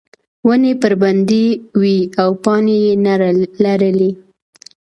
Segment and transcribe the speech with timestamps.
[0.47, 1.45] ونې بربنډې
[1.79, 3.13] وې او پاڼې یې نه
[3.63, 4.11] لرلې.